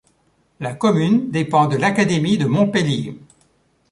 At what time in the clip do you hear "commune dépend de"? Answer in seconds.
0.73-1.77